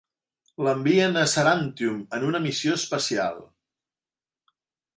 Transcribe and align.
L'envien 0.67 1.19
a 1.23 1.25
Sarantium 1.33 1.99
en 2.19 2.25
una 2.31 2.43
missió 2.47 2.73
especial. 2.81 3.37